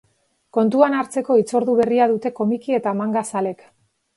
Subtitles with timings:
[0.57, 3.63] Kontuan hartzeko hitzordu berria dute komiki eta manga zaleek.